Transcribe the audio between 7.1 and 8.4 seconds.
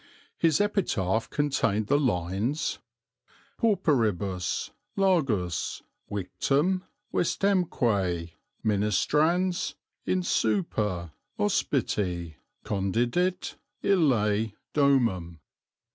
vestemque